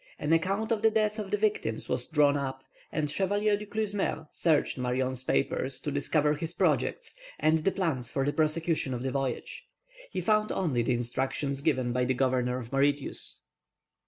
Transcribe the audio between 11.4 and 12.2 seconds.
given by the